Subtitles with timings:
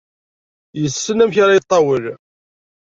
[0.81, 2.05] Yessen amek ara iṭawel.